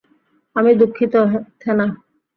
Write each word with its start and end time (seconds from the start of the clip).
আমি 0.55 0.71
দুঃখিত, 0.75 1.13
থেনা। 1.61 1.85